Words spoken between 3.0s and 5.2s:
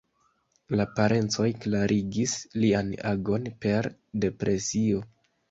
agon per depresio.